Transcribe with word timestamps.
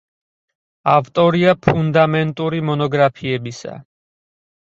ავტორია 0.93 1.51
ფუნდამენტური 1.65 2.63
მონოგრაფიებისა. 2.71 3.75